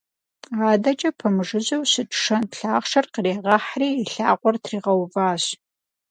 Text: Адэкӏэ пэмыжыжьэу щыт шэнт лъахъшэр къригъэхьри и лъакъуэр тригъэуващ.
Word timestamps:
Адэкӏэ 0.71 1.09
пэмыжыжьэу 1.17 1.83
щыт 1.91 2.09
шэнт 2.21 2.51
лъахъшэр 2.59 3.05
къригъэхьри 3.13 3.89
и 4.01 4.03
лъакъуэр 4.11 4.55
тригъэуващ. 4.63 5.43